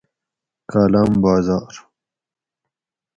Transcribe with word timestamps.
کالام 0.71 1.13
بازار 1.21 1.73